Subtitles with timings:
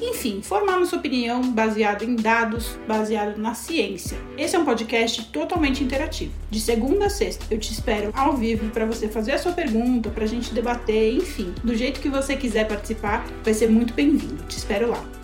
[0.00, 4.18] enfim, formar nossa opinião baseado em dados, baseado na ciência.
[4.36, 6.32] Esse é um podcast totalmente interativo.
[6.50, 10.10] De segunda a sexta, eu te espero ao vivo para você fazer a sua pergunta,
[10.10, 14.42] para a gente debater, enfim, do jeito que você quiser participar, vai ser muito bem-vindo.
[14.44, 15.19] Te espero lá.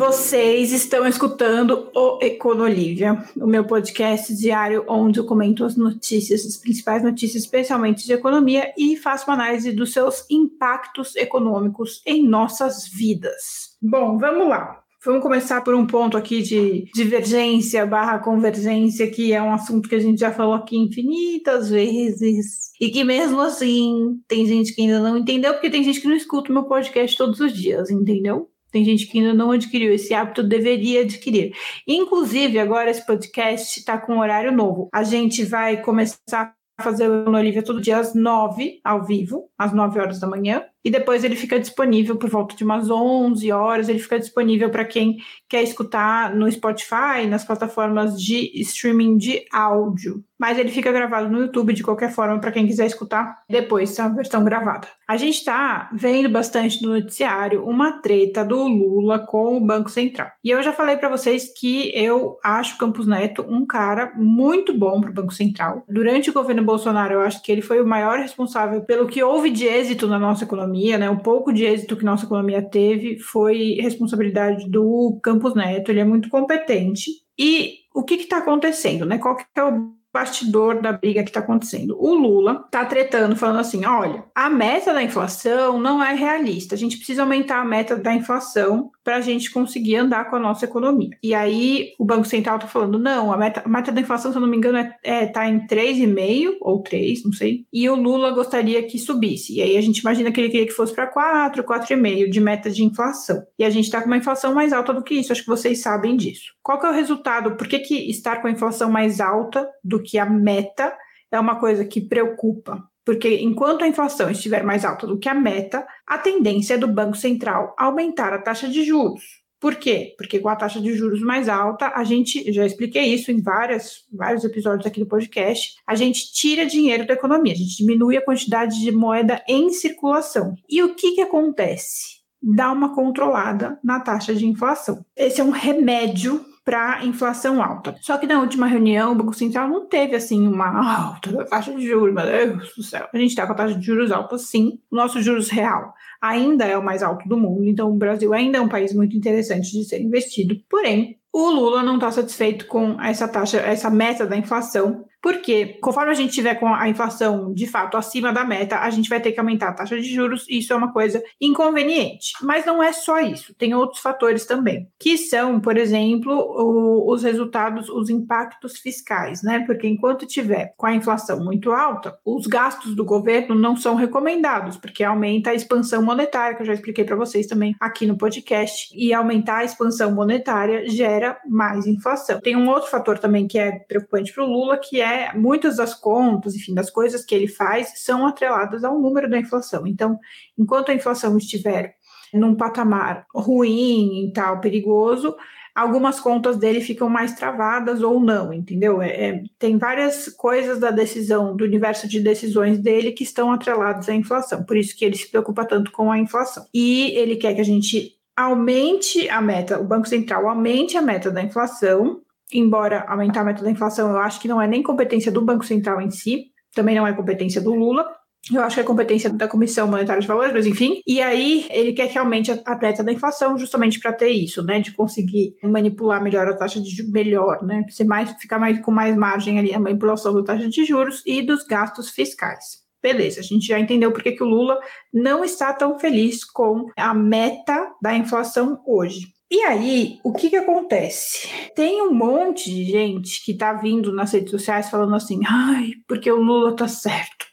[0.00, 6.56] Vocês estão escutando o Econolívia, o meu podcast diário onde eu comento as notícias, as
[6.56, 12.88] principais notícias, especialmente de economia, e faço uma análise dos seus impactos econômicos em nossas
[12.88, 13.76] vidas.
[13.82, 14.82] Bom, vamos lá.
[15.04, 19.94] Vamos começar por um ponto aqui de divergência barra convergência, que é um assunto que
[19.94, 22.70] a gente já falou aqui infinitas vezes.
[22.80, 26.16] E que mesmo assim tem gente que ainda não entendeu, porque tem gente que não
[26.16, 28.49] escuta o meu podcast todos os dias, entendeu?
[28.70, 31.52] Tem gente que ainda não adquiriu esse hábito, deveria adquirir.
[31.86, 34.88] Inclusive, agora esse podcast está com um horário novo.
[34.92, 39.72] A gente vai começar a fazer o Olivia todo dia às nove, ao vivo, às
[39.72, 40.64] nove horas da manhã.
[40.84, 43.88] E depois ele fica disponível por volta de umas 11 horas.
[43.88, 50.24] Ele fica disponível para quem quer escutar no Spotify, nas plataformas de streaming de áudio
[50.40, 54.02] mas ele fica gravado no YouTube de qualquer forma para quem quiser escutar depois, é
[54.02, 54.88] uma versão gravada.
[55.10, 60.30] A gente está vendo bastante no noticiário uma treta do Lula com o Banco Central.
[60.44, 65.00] E eu já falei para vocês que eu acho Campos Neto um cara muito bom
[65.00, 65.82] para o Banco Central.
[65.88, 69.50] Durante o governo Bolsonaro, eu acho que ele foi o maior responsável pelo que houve
[69.50, 71.10] de êxito na nossa economia, né?
[71.10, 75.90] O pouco de êxito que nossa economia teve foi responsabilidade do Campos Neto.
[75.90, 77.10] Ele é muito competente.
[77.36, 79.18] E o que está acontecendo, né?
[79.18, 81.96] Qual que é o bastidor da briga que está acontecendo.
[81.98, 86.74] O Lula está tretando, falando assim: olha, a meta da inflação não é realista.
[86.74, 90.40] A gente precisa aumentar a meta da inflação para a gente conseguir andar com a
[90.40, 91.10] nossa economia.
[91.22, 94.38] E aí o Banco Central está falando: não, a meta, a meta da inflação, se
[94.38, 97.64] eu não me engano, está é, é, tá em 3,5 ou 3, não sei.
[97.72, 99.54] E o Lula gostaria que subisse.
[99.54, 102.70] E aí a gente imagina que ele queria que fosse para 4, 4,5 de meta
[102.70, 103.42] de inflação.
[103.58, 105.32] E a gente está com uma inflação mais alta do que isso.
[105.32, 106.52] Acho que vocês sabem disso.
[106.62, 107.56] Qual que é o resultado?
[107.56, 110.96] Por que, que estar com a inflação mais alta do que a meta
[111.30, 115.34] é uma coisa que preocupa, porque enquanto a inflação estiver mais alta do que a
[115.34, 119.40] meta, a tendência é do Banco Central aumentar a taxa de juros.
[119.60, 120.14] Por quê?
[120.16, 124.04] Porque com a taxa de juros mais alta, a gente, já expliquei isso em várias,
[124.10, 128.24] vários episódios aqui do podcast, a gente tira dinheiro da economia, a gente diminui a
[128.24, 130.54] quantidade de moeda em circulação.
[130.66, 132.20] E o que, que acontece?
[132.42, 135.04] Dá uma controlada na taxa de inflação.
[135.14, 137.96] Esse é um remédio para inflação alta.
[138.00, 141.86] Só que na última reunião, o Banco Central não teve assim uma alta taxa de
[141.86, 143.08] juros, meu Deus do céu.
[143.12, 144.78] A gente está com a taxa de juros alta, sim.
[144.90, 148.58] O nosso juros real ainda é o mais alto do mundo, então o Brasil ainda
[148.58, 150.54] é um país muito interessante de ser investido.
[150.68, 156.10] Porém, o Lula não está satisfeito com essa taxa, essa meta da inflação, porque conforme
[156.10, 159.32] a gente tiver com a inflação de fato acima da meta, a gente vai ter
[159.32, 162.32] que aumentar a taxa de juros, e isso é uma coisa inconveniente.
[162.42, 167.22] Mas não é só isso, tem outros fatores também, que são, por exemplo, o, os
[167.22, 169.60] resultados, os impactos fiscais, né?
[169.66, 174.76] Porque enquanto tiver com a inflação muito alta, os gastos do governo não são recomendados,
[174.76, 178.88] porque aumenta a expansão monetária, que eu já expliquei para vocês também aqui no podcast,
[178.94, 182.40] e aumentar a expansão monetária gera mais inflação.
[182.40, 185.76] Tem um outro fator também que é preocupante para o Lula, que é é, muitas
[185.76, 189.86] das contas, enfim, das coisas que ele faz são atreladas ao número da inflação.
[189.86, 190.18] Então,
[190.58, 191.94] enquanto a inflação estiver
[192.32, 195.36] num patamar ruim e tal, perigoso,
[195.74, 199.00] algumas contas dele ficam mais travadas ou não, entendeu?
[199.02, 204.08] É, é, tem várias coisas da decisão, do universo de decisões dele que estão atreladas
[204.08, 206.66] à inflação, por isso que ele se preocupa tanto com a inflação.
[206.72, 211.30] E ele quer que a gente aumente a meta, o Banco Central aumente a meta
[211.30, 212.20] da inflação
[212.52, 215.64] embora aumentar a meta da inflação, eu acho que não é nem competência do Banco
[215.64, 218.06] Central em si, também não é competência do Lula.
[218.52, 221.02] Eu acho que é competência da Comissão Monetária de Valores, mas enfim.
[221.06, 224.80] E aí ele quer que aumente a meta da inflação justamente para ter isso, né?
[224.80, 227.84] De conseguir manipular melhor a taxa de juros, melhor, né?
[227.90, 231.42] Ser mais, ficar mais com mais margem ali a manipulação da taxa de juros e
[231.42, 232.80] dos gastos fiscais.
[233.02, 234.78] Beleza, a gente já entendeu porque que o Lula
[235.12, 239.28] não está tão feliz com a meta da inflação hoje.
[239.50, 241.48] E aí, o que que acontece?
[241.74, 246.30] Tem um monte de gente que tá vindo nas redes sociais falando assim, ai, porque
[246.30, 247.46] o Lula tá certo.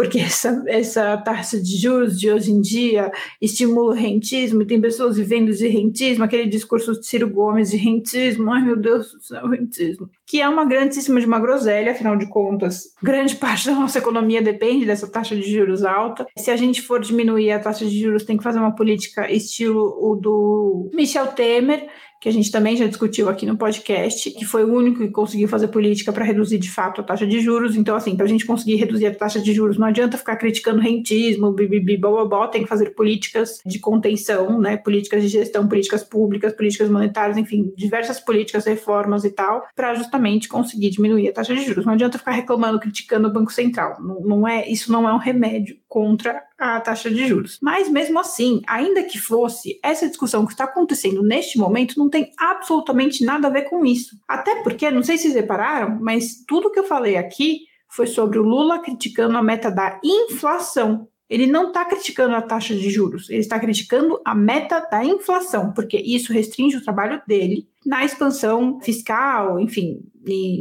[0.00, 4.80] Porque essa, essa taxa de juros de hoje em dia estimula o rentismo, e tem
[4.80, 9.20] pessoas vivendo de rentismo, aquele discurso de Ciro Gomes de rentismo, ai meu Deus do
[9.20, 13.74] céu, rentismo, que é uma grandíssima de uma groselha, afinal de contas, grande parte da
[13.74, 16.26] nossa economia depende dessa taxa de juros alta.
[16.34, 19.98] Se a gente for diminuir a taxa de juros, tem que fazer uma política estilo
[20.00, 24.62] o do Michel Temer, que a gente também já discutiu aqui no podcast, que foi
[24.62, 27.74] o único que conseguiu fazer política para reduzir de fato a taxa de juros.
[27.74, 30.80] Então, assim, para a gente conseguir reduzir a taxa de juros, não adianta ficar criticando
[30.80, 34.76] rentismo, bibibi, bobobó, tem que fazer políticas de contenção, né?
[34.76, 40.46] Políticas de gestão, políticas públicas, políticas monetárias, enfim, diversas políticas, reformas e tal, para justamente
[40.46, 41.86] conseguir diminuir a taxa de juros.
[41.86, 43.96] Não adianta ficar reclamando, criticando o Banco Central.
[43.98, 47.58] Não, não é, isso não é um remédio contra a taxa de juros.
[47.60, 52.30] Mas mesmo assim, ainda que fosse, essa discussão que está acontecendo neste momento não tem
[52.38, 54.16] absolutamente nada a ver com isso.
[54.28, 58.38] Até porque, não sei se vocês repararam, mas tudo que eu falei aqui foi sobre
[58.38, 61.08] o Lula criticando a meta da inflação.
[61.28, 65.72] Ele não está criticando a taxa de juros, ele está criticando a meta da inflação,
[65.72, 70.02] porque isso restringe o trabalho dele na expansão fiscal, enfim,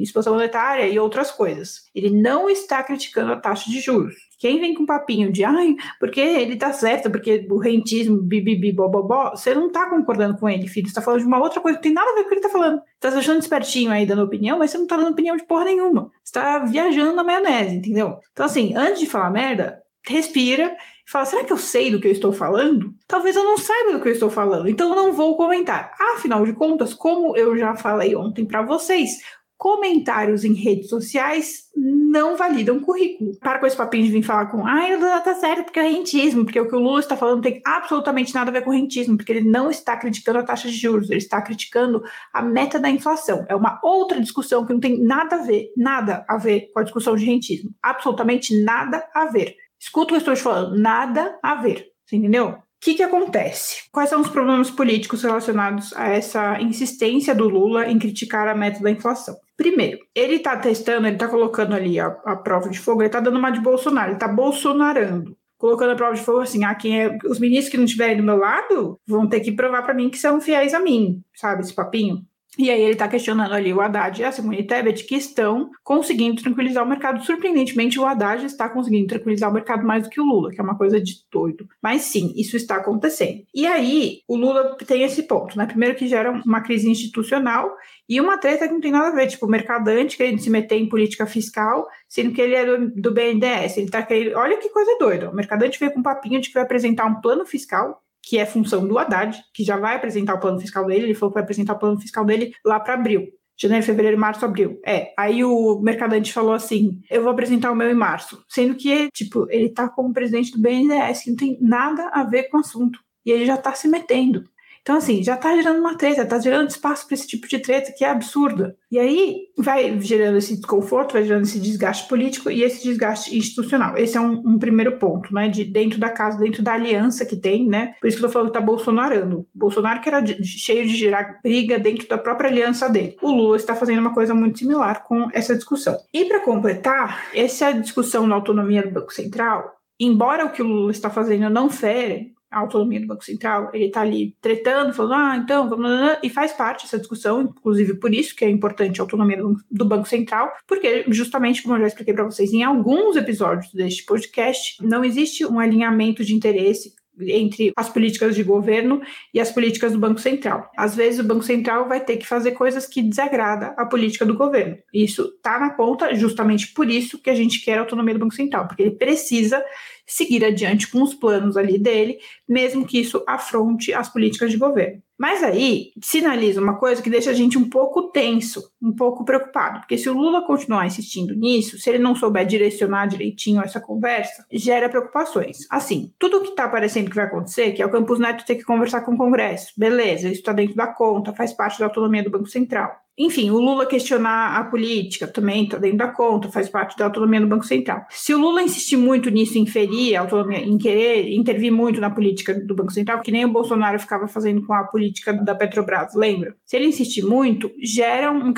[0.01, 1.89] expansão monetária e outras coisas.
[1.94, 4.16] Ele não está criticando a taxa de juros.
[4.38, 9.31] Quem vem com papinho de, ai, porque ele tá certo, porque o rentismo, bibibi, bobobó,
[9.31, 10.88] você não tá concordando com ele, filho.
[10.88, 12.36] Você tá falando de uma outra coisa que tem nada a ver com o que
[12.36, 12.77] ele tá falando.
[12.77, 15.45] Você tá se achando espertinho aí dando opinião, mas você não tá dando opinião de
[15.45, 16.10] porra nenhuma.
[16.24, 18.18] Você tá viajando na maionese, entendeu?
[18.31, 20.74] Então, assim, antes de falar merda, respira
[21.09, 22.94] fala: será que eu sei do que eu estou falando?
[23.07, 25.91] Talvez eu não saiba do que eu estou falando, então eu não vou comentar.
[26.15, 29.17] Afinal de contas, como eu já falei ontem para vocês,
[29.57, 33.38] comentários em redes sociais não validam currículo.
[33.39, 36.45] Para com esse papinho de vir falar com, o Lula tá certo porque é rentismo,
[36.45, 39.33] porque o que o Lula está falando tem absolutamente nada a ver com rentismo, porque
[39.33, 42.01] ele não está criticando a taxa de juros, ele está criticando
[42.33, 43.45] a meta da inflação.
[43.50, 46.83] É uma outra discussão que não tem nada a ver, nada a ver com a
[46.83, 47.69] discussão de rentismo.
[47.83, 49.55] Absolutamente nada a ver.
[49.79, 51.87] Escuta o que eu estou te falando, nada a ver.
[52.11, 52.49] Entendeu?
[52.49, 53.83] O que, que acontece?
[53.91, 58.81] Quais são os problemas políticos relacionados a essa insistência do Lula em criticar a meta
[58.81, 59.35] da inflação?
[59.57, 63.19] Primeiro, ele está testando, ele está colocando ali a, a, prova de fogo, ele está
[63.19, 65.37] dando uma de Bolsonaro, ele está bolsonarando.
[65.57, 68.23] Colocando a prova de fogo assim, ah, quem é, os ministros que não estiverem do
[68.23, 71.61] meu lado vão ter que provar para mim que são fiéis a mim, sabe?
[71.61, 72.25] Esse papinho.
[72.57, 76.42] E aí ele está questionando ali o Haddad e a Simone Tebet que estão conseguindo
[76.42, 77.24] tranquilizar o mercado.
[77.24, 80.63] Surpreendentemente, o Haddad está conseguindo tranquilizar o mercado mais do que o Lula, que é
[80.63, 81.68] uma coisa de doido.
[81.81, 83.44] Mas sim, isso está acontecendo.
[83.54, 85.68] E aí, o Lula tem esse ponto, né?
[85.68, 87.72] Primeiro que gera uma crise institucional
[88.07, 90.75] e uma treta que não tem nada a ver, tipo, o mercadante querendo se meter
[90.75, 93.78] em política fiscal, sendo que ele é do, do BNDES.
[93.78, 94.36] Ele tá querendo.
[94.36, 95.30] Olha que coisa doida.
[95.30, 98.45] O mercadante veio com um papinho de que vai apresentar um plano fiscal que é
[98.45, 101.44] função do Haddad, que já vai apresentar o plano fiscal dele, ele falou que vai
[101.44, 103.27] apresentar o plano fiscal dele lá para abril.
[103.62, 104.80] Janeiro, fevereiro, março, abril.
[104.86, 105.13] É.
[105.18, 108.42] Aí o mercadante falou assim: eu vou apresentar o meu em março.
[108.48, 112.44] Sendo que, tipo, ele tá como presidente do BNDES, que não tem nada a ver
[112.44, 113.00] com o assunto.
[113.25, 114.45] E ele já tá se metendo.
[114.81, 117.91] Então, assim, já está gerando uma treta, está gerando espaço para esse tipo de treta
[117.91, 118.75] que é absurda.
[118.91, 123.97] E aí vai gerando esse desconforto, vai gerando esse desgaste político e esse desgaste institucional.
[123.97, 125.47] Esse é um, um primeiro ponto, né?
[125.47, 127.93] De dentro da casa, dentro da aliança que tem, né?
[127.99, 129.47] Por isso que eu tô falando que tá Bolsonarando.
[129.53, 133.15] Bolsonaro que era de, cheio de gerar briga dentro da própria aliança dele.
[133.21, 135.97] O Lula está fazendo uma coisa muito similar com essa discussão.
[136.13, 140.91] E para completar, essa discussão da autonomia do Banco Central, embora o que o Lula
[140.91, 145.38] está fazendo não fere a autonomia do Banco Central, ele está ali tretando, falando, ah,
[145.38, 145.90] então, vamos,
[146.24, 150.07] e faz parte dessa discussão, inclusive por isso que é importante a autonomia do, Banco
[150.07, 155.03] Central, porque justamente, como eu já expliquei para vocês em alguns episódios deste podcast, não
[155.03, 159.01] existe um alinhamento de interesse entre as políticas de governo
[159.34, 160.72] e as políticas do Banco Central.
[160.77, 164.38] Às vezes o Banco Central vai ter que fazer coisas que desagrada a política do
[164.38, 164.77] governo.
[164.94, 168.36] Isso está na conta, justamente por isso que a gente quer a autonomia do Banco
[168.36, 169.62] Central, porque ele precisa
[170.10, 175.01] seguir adiante com os planos ali dele, mesmo que isso afronte as políticas de governo.
[175.20, 179.82] Mas aí sinaliza uma coisa que deixa a gente um pouco tenso, um pouco preocupado,
[179.82, 184.46] porque se o Lula continuar insistindo nisso, se ele não souber direcionar direitinho essa conversa,
[184.50, 185.68] gera preocupações.
[185.70, 188.63] Assim, tudo que está parecendo que vai acontecer, que é o Campos Neto ter que
[188.63, 192.32] conversar com o Congresso, beleza, isso está dentro da conta, faz parte da autonomia do
[192.32, 192.89] Banco Central.
[193.19, 197.41] Enfim, o Lula questionar a política também está dentro da conta, faz parte da autonomia
[197.41, 198.05] do Banco Central.
[198.09, 202.09] Se o Lula insistir muito nisso, em ferir a autonomia, em querer intervir muito na
[202.09, 206.15] política do Banco Central, que nem o Bolsonaro ficava fazendo com a política da Petrobras,
[206.15, 206.55] lembra?
[206.65, 208.53] Se ele insistir muito, gera um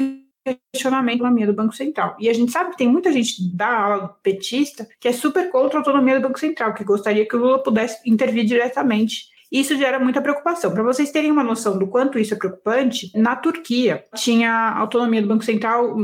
[0.72, 2.16] questionamento da autonomia do Banco Central.
[2.20, 5.80] E a gente sabe que tem muita gente da ala petista que é super contra
[5.80, 10.00] a autonomia do Banco Central, que gostaria que o Lula pudesse intervir diretamente isso gera
[10.00, 10.72] muita preocupação.
[10.72, 15.28] Para vocês terem uma noção do quanto isso é preocupante, na Turquia tinha autonomia do
[15.28, 15.96] Banco Central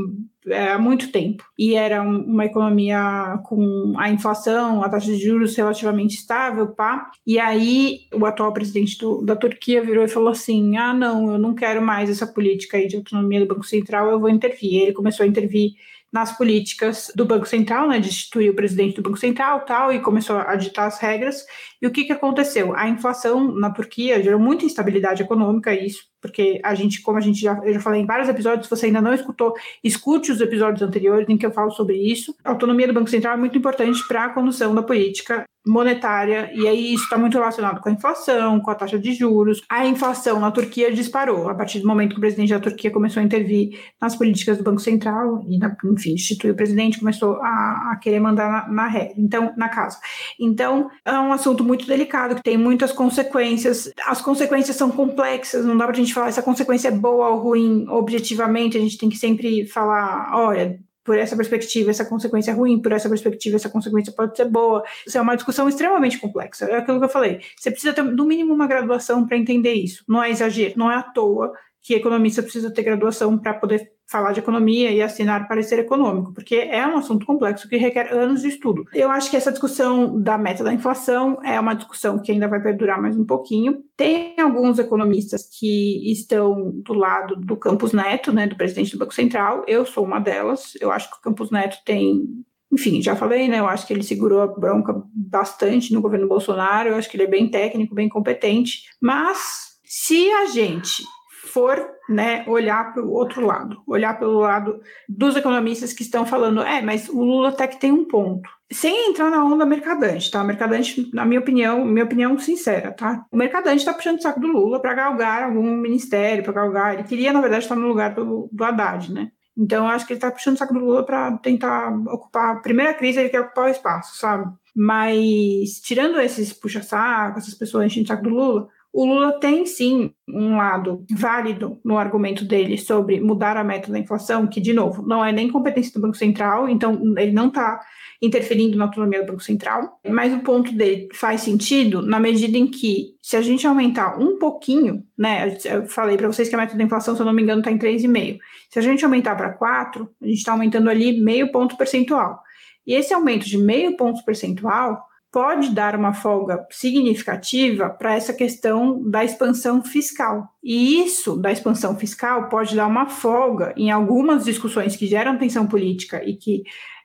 [0.48, 1.44] é, há muito tempo.
[1.58, 7.10] E era uma economia com a inflação, a taxa de juros relativamente estável, pá.
[7.26, 11.38] E aí o atual presidente do, da Turquia virou e falou assim: ah, não, eu
[11.38, 14.74] não quero mais essa política aí de autonomia do Banco Central, eu vou intervir.
[14.74, 15.72] E ele começou a intervir
[16.12, 20.00] nas políticas do Banco Central, né, de instituir o presidente do Banco Central tal, e
[20.00, 21.46] começou a ditar as regras.
[21.82, 22.76] E o que, que aconteceu?
[22.76, 27.40] A inflação na Turquia gerou muita instabilidade econômica, isso porque a gente, como a gente
[27.40, 30.82] já, eu já falei em vários episódios, se você ainda não escutou, escute os episódios
[30.82, 32.36] anteriores em que eu falo sobre isso.
[32.44, 36.68] A autonomia do Banco Central é muito importante para a condução da política monetária, e
[36.68, 39.62] aí isso está muito relacionado com a inflação, com a taxa de juros.
[39.70, 43.22] A inflação na Turquia disparou a partir do momento que o presidente da Turquia começou
[43.22, 45.60] a intervir nas políticas do Banco Central, e,
[45.92, 49.98] enfim, instituiu o presidente, começou a, a querer mandar na, na ré, então, na casa.
[50.40, 53.92] Então, é um assunto muito delicado, que tem muitas consequências.
[54.06, 57.30] As consequências são complexas, não dá para a gente falar se a consequência é boa
[57.30, 62.52] ou ruim objetivamente, a gente tem que sempre falar, olha, por essa perspectiva, essa consequência
[62.52, 64.84] é ruim, por essa perspectiva, essa consequência pode ser boa.
[65.08, 66.66] Isso é uma discussão extremamente complexa.
[66.66, 67.40] É aquilo que eu falei.
[67.56, 70.04] Você precisa ter, no mínimo, uma graduação para entender isso.
[70.06, 74.32] Não é exagero, não é à toa que economista precisa ter graduação para poder falar
[74.32, 78.48] de economia e assinar parecer econômico, porque é um assunto complexo que requer anos de
[78.48, 78.86] estudo.
[78.94, 82.62] Eu acho que essa discussão da meta da inflação é uma discussão que ainda vai
[82.62, 83.84] perdurar mais um pouquinho.
[83.98, 89.14] Tem alguns economistas que estão do lado do Campos Neto, né, do presidente do Banco
[89.14, 89.66] Central.
[89.68, 90.74] Eu sou uma delas.
[90.80, 93.60] Eu acho que o Campos Neto tem enfim, já falei, né?
[93.60, 96.90] Eu acho que ele segurou a bronca bastante no governo Bolsonaro.
[96.90, 98.84] Eu acho que ele é bem técnico, bem competente.
[99.02, 101.02] Mas se a gente
[101.48, 106.62] for né, olhar para o outro lado, olhar pelo lado dos economistas que estão falando,
[106.62, 108.50] é, mas o Lula até que tem um ponto.
[108.72, 110.42] Sem entrar na onda mercadante, tá?
[110.42, 113.26] O mercadante, na minha opinião, minha opinião sincera, tá?
[113.32, 116.94] O mercadante está puxando o saco do Lula para galgar algum ministério, para galgar.
[116.94, 119.32] Ele queria, na verdade, estar no lugar do, do Haddad, né?
[119.58, 122.60] Então, eu acho que ele está puxando o saco do Lula para tentar ocupar a
[122.60, 124.54] primeira crise, ele quer ocupar o espaço, sabe?
[124.76, 130.12] Mas, tirando esses puxa-saco, essas pessoas enchendo o saco do Lula, o Lula tem sim
[130.28, 135.04] um lado válido no argumento dele sobre mudar a meta da inflação, que, de novo,
[135.04, 137.80] não é nem competência do Banco Central, então ele não está
[138.20, 142.66] interferindo na autonomia do Banco Central, mas o ponto dele faz sentido na medida em
[142.66, 146.76] que, se a gente aumentar um pouquinho, né, eu falei para vocês que a meta
[146.76, 148.40] da inflação, se eu não me engano, está em 3,5.
[148.72, 152.42] Se a gente aumentar para 4, a gente está aumentando ali meio ponto percentual.
[152.84, 155.07] E esse aumento de meio ponto percentual
[155.38, 160.50] pode dar uma folga significativa para essa questão da expansão fiscal.
[160.64, 165.68] E isso da expansão fiscal pode dar uma folga em algumas discussões que geram tensão
[165.68, 166.64] política e que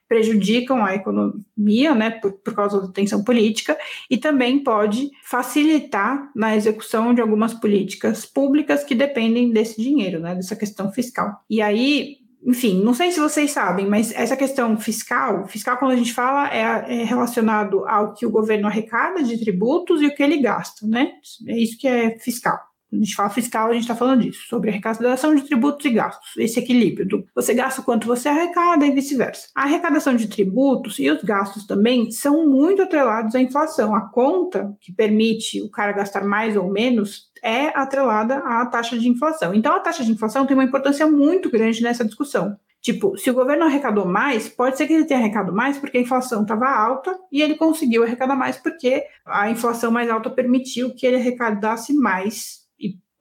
[0.08, 3.76] prejudicam a economia, né, por, por causa da tensão política,
[4.10, 10.34] e também pode facilitar na execução de algumas políticas públicas que dependem desse dinheiro, né,
[10.34, 11.44] dessa questão fiscal.
[11.50, 15.96] E aí, enfim, não sei se vocês sabem, mas essa questão fiscal, fiscal quando a
[15.96, 20.22] gente fala é, é, relacionado ao que o governo arrecada de tributos e o que
[20.22, 21.12] ele gasta, né?
[21.46, 22.58] É isso que é fiscal.
[22.92, 26.36] A gente fala fiscal, a gente está falando disso, sobre arrecadação de tributos e gastos,
[26.36, 29.48] esse equilíbrio do você gasta quanto você arrecada e vice-versa.
[29.54, 33.94] A arrecadação de tributos e os gastos também são muito atrelados à inflação.
[33.94, 39.08] A conta que permite o cara gastar mais ou menos é atrelada à taxa de
[39.08, 39.54] inflação.
[39.54, 42.56] Então, a taxa de inflação tem uma importância muito grande nessa discussão.
[42.82, 46.00] Tipo, se o governo arrecadou mais, pode ser que ele tenha arrecadado mais porque a
[46.00, 51.06] inflação estava alta e ele conseguiu arrecadar mais porque a inflação mais alta permitiu que
[51.06, 52.61] ele arrecadasse mais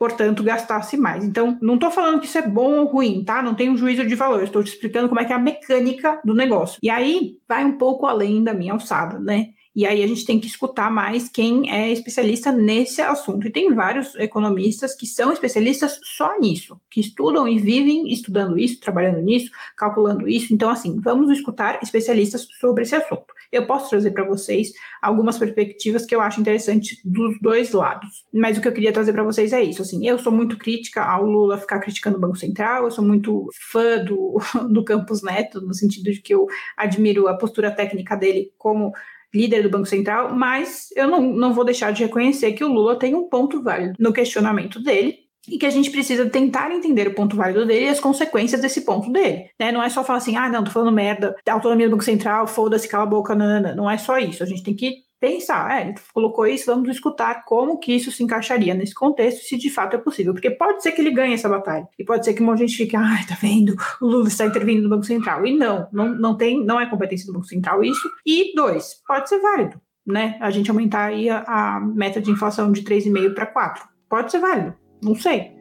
[0.02, 1.24] portanto, gastasse mais.
[1.24, 3.40] Então, não estou falando que isso é bom ou ruim, tá?
[3.40, 6.20] Não tem um juízo de valor, estou te explicando como é que é a mecânica
[6.26, 6.80] do negócio.
[6.82, 9.50] E aí vai um pouco além da minha alçada, né?
[9.74, 13.48] E aí a gente tem que escutar mais quem é especialista nesse assunto.
[13.48, 18.82] E tem vários economistas que são especialistas só nisso, que estudam e vivem estudando isso,
[18.82, 20.54] trabalhando nisso, calculando isso.
[20.54, 23.34] Então, assim, vamos escutar especialistas sobre esse assunto.
[23.50, 28.26] Eu posso trazer para vocês algumas perspectivas que eu acho interessante dos dois lados.
[28.34, 29.82] Mas o que eu queria trazer para vocês é isso.
[29.82, 33.48] Assim, eu sou muito crítica ao Lula ficar criticando o Banco Central, eu sou muito
[33.72, 34.38] fã do,
[34.70, 36.46] do Campos Neto, no sentido de que eu
[36.78, 38.94] admiro a postura técnica dele como
[39.34, 42.98] líder do Banco Central, mas eu não, não vou deixar de reconhecer que o Lula
[42.98, 47.16] tem um ponto válido no questionamento dele, e que a gente precisa tentar entender o
[47.16, 49.50] ponto válido dele e as consequências desse ponto dele.
[49.60, 49.72] Né?
[49.72, 52.46] Não é só falar assim, ah, não, tô falando merda, da autonomia do Banco Central,
[52.46, 54.44] foda-se, cala a boca, não, não é só isso.
[54.44, 58.24] A gente tem que pensar, é, ele colocou isso, vamos escutar como que isso se
[58.24, 61.48] encaixaria nesse contexto, se de fato é possível, porque pode ser que ele ganhe essa
[61.48, 64.82] batalha, e pode ser que uma gente fique, ai, tá vendo, o Lula está intervindo
[64.82, 68.10] no Banco Central, e não, não, não tem, não é competência do Banco Central isso,
[68.26, 72.72] e dois, pode ser válido, né, a gente aumentar aí a, a meta de inflação
[72.72, 74.74] de 3,5 para 4, pode ser válido,
[75.04, 75.52] não sei,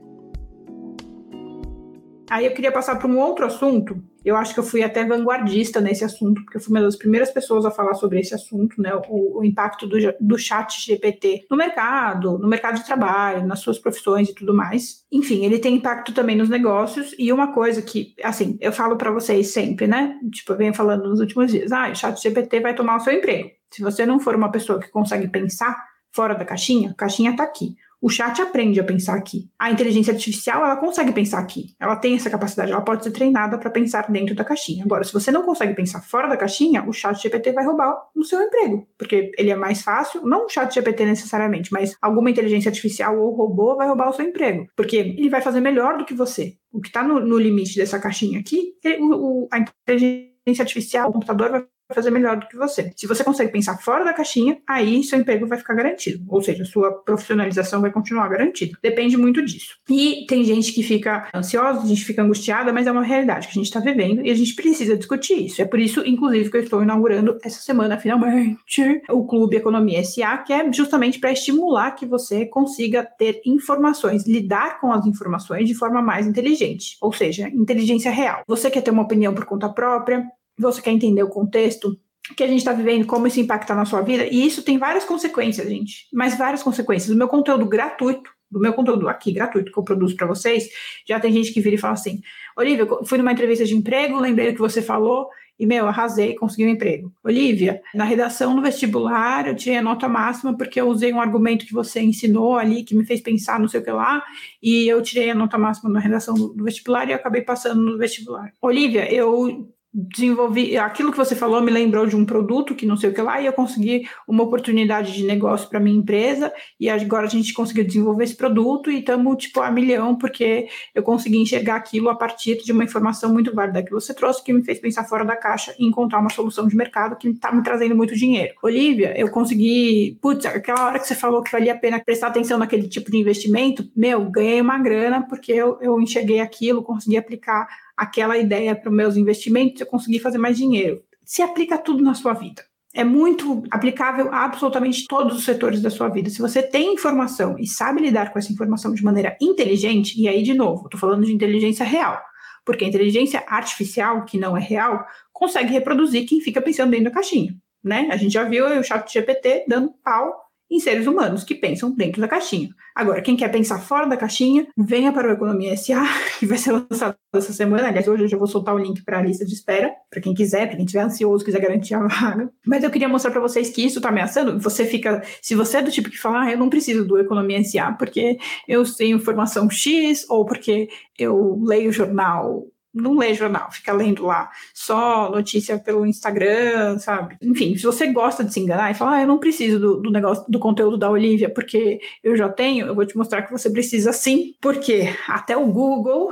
[2.31, 4.01] Aí eu queria passar para um outro assunto.
[4.25, 7.31] Eu acho que eu fui até vanguardista nesse assunto, porque eu fui uma das primeiras
[7.33, 8.93] pessoas a falar sobre esse assunto, né?
[9.09, 13.81] O, o impacto do, do chat GPT no mercado, no mercado de trabalho, nas suas
[13.81, 15.05] profissões e tudo mais.
[15.11, 17.17] Enfim, ele tem impacto também nos negócios.
[17.19, 20.17] E uma coisa que, assim, eu falo para vocês sempre, né?
[20.31, 23.13] Tipo, eu venho falando nos últimos dias: ah, o chat GPT vai tomar o seu
[23.13, 23.51] emprego.
[23.73, 25.77] Se você não for uma pessoa que consegue pensar
[26.13, 27.75] fora da caixinha, a caixinha está aqui.
[28.01, 29.51] O chat aprende a pensar aqui.
[29.59, 31.75] A inteligência artificial, ela consegue pensar aqui.
[31.79, 34.85] Ela tem essa capacidade, ela pode ser treinada para pensar dentro da caixinha.
[34.85, 38.25] Agora, se você não consegue pensar fora da caixinha, o chat GPT vai roubar o
[38.25, 42.71] seu emprego, porque ele é mais fácil, não o chat GPT necessariamente, mas alguma inteligência
[42.71, 46.15] artificial ou robô vai roubar o seu emprego, porque ele vai fazer melhor do que
[46.15, 46.55] você.
[46.73, 51.11] O que está no, no, limite dessa caixinha aqui, ele, o, o, a inteligência artificial,
[51.11, 52.93] o computador vai fazer melhor do que você.
[52.97, 56.25] Se você consegue pensar fora da caixinha, aí seu emprego vai ficar garantido.
[56.29, 58.77] Ou seja, sua profissionalização vai continuar garantida.
[58.83, 59.77] Depende muito disso.
[59.89, 63.53] E tem gente que fica ansiosa, a gente fica angustiada, mas é uma realidade que
[63.53, 65.63] a gente está vivendo e a gente precisa discutir isso.
[65.63, 70.39] É por isso, inclusive, que eu estou inaugurando essa semana, finalmente, o Clube Economia SA,
[70.39, 75.75] que é justamente para estimular que você consiga ter informações, lidar com as informações de
[75.75, 78.43] forma mais inteligente, ou seja, inteligência real.
[78.47, 80.27] Você quer ter uma opinião por conta própria,
[80.61, 81.99] você quer entender o contexto
[82.37, 85.05] que a gente está vivendo, como isso impacta na sua vida, e isso tem várias
[85.05, 87.11] consequências, gente, mas várias consequências.
[87.11, 90.69] O meu conteúdo gratuito, do meu conteúdo aqui gratuito que eu produzo para vocês,
[91.07, 92.21] já tem gente que vira e fala assim:
[92.57, 95.29] Olivia, fui numa entrevista de emprego, lembrei do que você falou,
[95.61, 97.13] e, meu, arrasei, consegui um emprego.
[97.23, 101.67] Olivia, na redação do vestibular, eu tirei a nota máxima porque eu usei um argumento
[101.67, 104.25] que você ensinou ali, que me fez pensar não sei o que lá,
[104.63, 108.51] e eu tirei a nota máxima na redação do vestibular e acabei passando no vestibular.
[108.63, 113.11] Olivia, eu desenvolvi aquilo que você falou me lembrou de um produto que não sei
[113.11, 117.27] o que lá e eu consegui uma oportunidade de negócio para minha empresa e agora
[117.27, 121.75] a gente conseguiu desenvolver esse produto e estamos tipo a milhão porque eu consegui enxergar
[121.75, 125.05] aquilo a partir de uma informação muito válida que você trouxe que me fez pensar
[125.05, 128.55] fora da caixa e encontrar uma solução de mercado que está me trazendo muito dinheiro.
[128.63, 132.59] Olivia, eu consegui, putz, aquela hora que você falou que valia a pena prestar atenção
[132.59, 137.67] naquele tipo de investimento, meu, ganhei uma grana porque eu, eu enxerguei aquilo, consegui aplicar
[138.01, 141.03] aquela ideia para os meus investimentos, eu consegui fazer mais dinheiro.
[141.23, 142.65] Se aplica tudo na sua vida.
[142.95, 146.31] É muito aplicável a absolutamente todos os setores da sua vida.
[146.31, 150.43] Se você tem informação e sabe lidar com essa informação de maneira inteligente, e aí,
[150.43, 152.19] de novo, estou falando de inteligência real,
[152.65, 157.11] porque a inteligência artificial, que não é real, consegue reproduzir quem fica pensando dentro da
[157.11, 157.55] caixinha.
[157.85, 158.09] Né?
[158.11, 160.35] A gente já viu o chat GPT dando pau
[160.71, 162.71] em seres humanos que pensam dentro da caixinha.
[162.95, 166.05] Agora, quem quer pensar fora da caixinha, venha para o Economia SA,
[166.39, 167.89] que vai ser lançado essa semana.
[167.89, 170.35] Aliás, hoje eu já vou soltar o link para a lista de espera, para quem
[170.35, 172.51] quiser, para quem estiver ansioso, quiser garantir a vaga.
[172.67, 174.61] Mas eu queria mostrar para vocês que isso está ameaçando.
[174.61, 177.63] Você fica, se você é do tipo que fala, ah, eu não preciso do Economia
[177.65, 183.93] SA porque eu tenho informação X ou porque eu leio jornal não lê jornal, fica
[183.93, 187.37] lendo lá só notícia pelo Instagram, sabe?
[187.41, 190.11] Enfim, se você gosta de se enganar e falar, ah, eu não preciso do, do,
[190.11, 193.71] negócio, do conteúdo da Olivia, porque eu já tenho, eu vou te mostrar que você
[193.71, 196.31] precisa sim, porque até o Google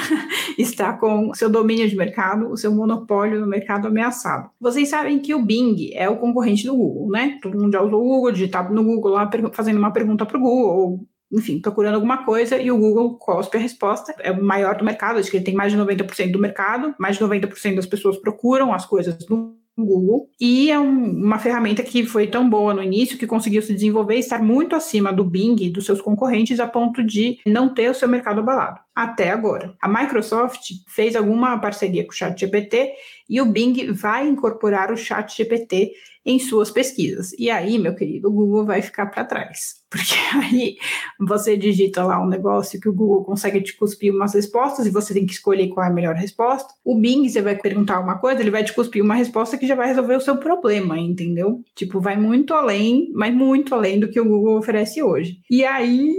[0.58, 4.50] está com seu domínio de mercado, o seu monopólio no mercado ameaçado.
[4.60, 7.38] Vocês sabem que o Bing é o concorrente do Google, né?
[7.42, 10.40] Todo mundo já usou o Google, digitado no Google lá, fazendo uma pergunta para o
[10.40, 14.14] Google, enfim, procurando alguma coisa e o Google cospe a resposta.
[14.20, 17.16] É o maior do mercado, acho que ele tem mais de 90% do mercado, mais
[17.16, 22.04] de 90% das pessoas procuram as coisas no Google e é um, uma ferramenta que
[22.04, 25.56] foi tão boa no início que conseguiu se desenvolver e estar muito acima do Bing
[25.60, 29.74] e dos seus concorrentes a ponto de não ter o seu mercado abalado até agora.
[29.80, 32.92] A Microsoft fez alguma parceria com o ChatGPT
[33.28, 35.92] e o Bing vai incorporar o ChatGPT
[36.28, 37.32] em suas pesquisas.
[37.38, 39.76] E aí, meu querido, o Google vai ficar para trás.
[39.88, 40.76] Porque aí
[41.18, 45.14] você digita lá um negócio que o Google consegue te cuspir umas respostas e você
[45.14, 46.68] tem que escolher qual é a melhor resposta.
[46.84, 49.74] O Bing, você vai perguntar uma coisa, ele vai te cuspir uma resposta que já
[49.74, 51.62] vai resolver o seu problema, entendeu?
[51.74, 55.40] Tipo, vai muito além, mas muito além do que o Google oferece hoje.
[55.50, 56.12] E aí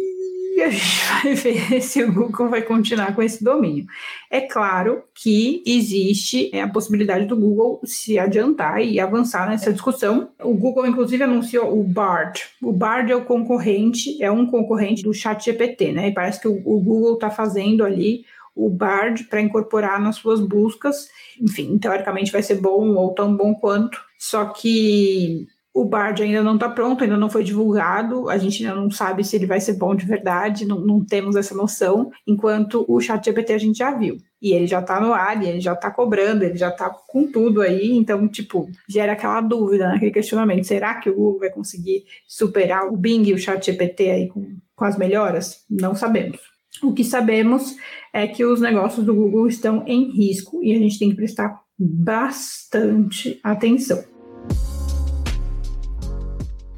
[0.59, 3.85] e a gente vai ver se o Google vai continuar com esse domínio.
[4.29, 10.29] É claro que existe é, a possibilidade do Google se adiantar e avançar nessa discussão.
[10.41, 12.43] O Google, inclusive, anunciou o Bard.
[12.61, 16.09] O Bard é o concorrente, é um concorrente do ChatGPT, né?
[16.09, 21.07] E parece que o Google está fazendo ali o Bard para incorporar nas suas buscas.
[21.39, 23.99] Enfim, teoricamente vai ser bom ou tão bom quanto.
[24.17, 25.47] Só que
[25.79, 29.23] o Bard ainda não está pronto, ainda não foi divulgado, a gente ainda não sabe
[29.23, 33.53] se ele vai ser bom de verdade, não, não temos essa noção, enquanto o ChatGPT
[33.53, 34.17] a gente já viu.
[34.41, 37.61] E ele já está no ar, ele já está cobrando, ele já está com tudo
[37.61, 42.03] aí, então, tipo, gera aquela dúvida, né, aquele questionamento: será que o Google vai conseguir
[42.27, 45.63] superar o Bing e o ChatGPT aí com, com as melhoras?
[45.69, 46.41] Não sabemos.
[46.83, 47.73] O que sabemos
[48.13, 51.61] é que os negócios do Google estão em risco e a gente tem que prestar
[51.77, 54.18] bastante atenção.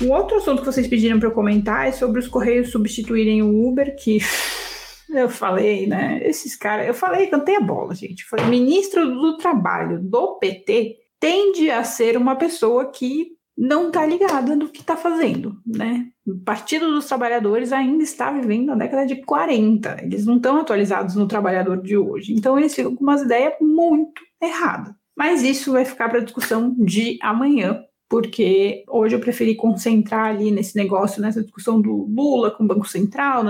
[0.02, 3.68] Um outro assunto que vocês pediram para eu comentar é sobre os Correios substituírem o
[3.68, 4.20] Uber, que
[5.14, 6.20] eu falei, né?
[6.24, 8.24] Esses caras, eu falei, cantei a bola, gente.
[8.26, 14.56] Foi ministro do Trabalho do PT tende a ser uma pessoa que não está ligada
[14.56, 16.08] no que está fazendo, né?
[16.26, 19.98] O Partido dos Trabalhadores ainda está vivendo na década de 40.
[20.02, 22.34] Eles não estão atualizados no trabalhador de hoje.
[22.34, 24.96] Então eles ficam com umas ideias muito erradas.
[25.16, 30.76] Mas isso vai ficar para discussão de amanhã, porque hoje eu preferi concentrar ali nesse
[30.76, 33.46] negócio, nessa discussão do Lula com o Banco Central,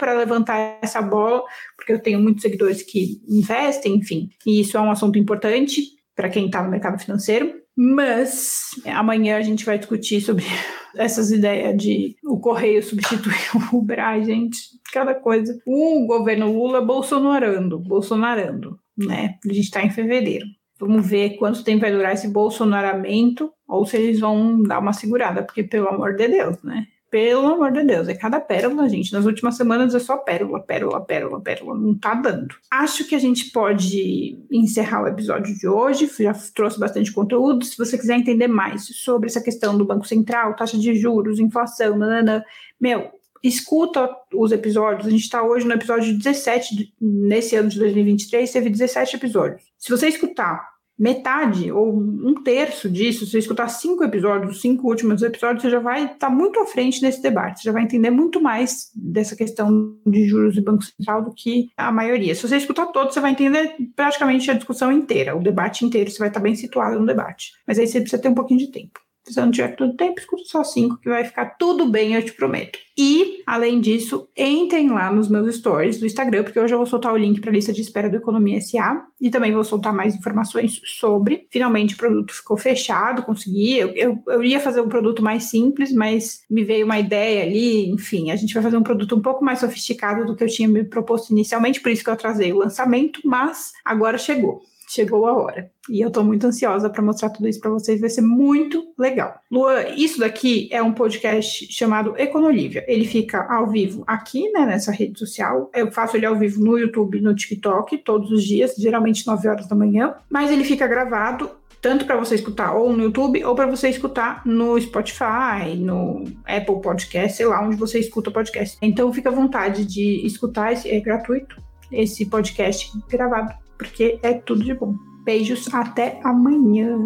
[0.00, 1.44] para levantar essa bola,
[1.76, 5.80] porque eu tenho muitos seguidores que investem, enfim, e isso é um assunto importante
[6.16, 7.54] para quem está no mercado financeiro.
[7.76, 10.44] Mas amanhã a gente vai discutir sobre
[10.98, 13.36] essas ideias de o correio substituir
[13.72, 14.00] o Uber.
[14.00, 14.58] Ai, gente,
[14.92, 15.56] cada coisa.
[15.64, 19.36] O governo Lula bolsonarando, bolsonarando, né?
[19.48, 20.46] A gente está em fevereiro.
[20.80, 25.42] Vamos ver quanto tempo vai durar esse bolsonaramento ou se eles vão dar uma segurada,
[25.42, 26.86] porque pelo amor de Deus, né?
[27.10, 29.12] Pelo amor de Deus, é cada pérola, gente.
[29.12, 31.76] Nas últimas semanas é só pérola, pérola, pérola, pérola.
[31.76, 32.54] Não tá dando.
[32.70, 36.08] Acho que a gente pode encerrar o episódio de hoje.
[36.20, 37.64] Já trouxe bastante conteúdo.
[37.64, 41.98] Se você quiser entender mais sobre essa questão do Banco Central, taxa de juros, inflação,
[41.98, 42.44] nanana,
[42.80, 43.10] meu,
[43.42, 45.08] escuta os episódios.
[45.08, 49.62] A gente está hoje no episódio 17, nesse ano de 2023, teve 17 episódios.
[49.76, 50.64] Se você escutar
[51.00, 55.70] metade ou um terço disso, se você escutar cinco episódios, os cinco últimos episódios, você
[55.70, 58.90] já vai estar tá muito à frente nesse debate, você já vai entender muito mais
[58.94, 62.34] dessa questão de juros e Banco Central do que a maioria.
[62.34, 66.18] Se você escutar todos, você vai entender praticamente a discussão inteira, o debate inteiro, você
[66.18, 67.52] vai estar bem situado no debate.
[67.66, 69.00] Mas aí você precisa ter um pouquinho de tempo.
[69.24, 72.24] Se você não tiver todo tempo, escuta só cinco, que vai ficar tudo bem, eu
[72.24, 72.78] te prometo.
[72.96, 77.12] E, além disso, entrem lá nos meus stories do Instagram, porque hoje eu vou soltar
[77.12, 80.14] o link para a lista de espera do Economia SA e também vou soltar mais
[80.14, 81.46] informações sobre.
[81.50, 83.78] Finalmente, o produto ficou fechado, consegui.
[83.78, 87.88] Eu, eu, eu ia fazer um produto mais simples, mas me veio uma ideia ali.
[87.90, 90.68] Enfim, a gente vai fazer um produto um pouco mais sofisticado do que eu tinha
[90.68, 95.32] me proposto inicialmente, por isso que eu atrasei o lançamento, mas agora chegou chegou a
[95.32, 95.70] hora.
[95.88, 99.40] E eu tô muito ansiosa para mostrar tudo isso para vocês, vai ser muito legal.
[99.50, 102.84] Lua, isso daqui é um podcast chamado Econolívia.
[102.88, 105.70] Ele fica ao vivo aqui, né, nessa rede social.
[105.72, 109.68] Eu faço ele ao vivo no YouTube, no TikTok, todos os dias, geralmente 9 horas
[109.68, 111.50] da manhã, mas ele fica gravado
[111.80, 116.82] tanto para você escutar ou no YouTube ou para você escutar no Spotify, no Apple
[116.82, 118.76] Podcast, sei lá onde você escuta podcast.
[118.82, 121.56] Então fica à vontade de escutar, é gratuito
[121.90, 124.94] esse podcast gravado porque é tudo de bom.
[125.24, 126.98] Beijos, até amanhã.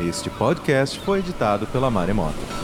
[0.00, 2.59] Este podcast foi editado pela Maremoto.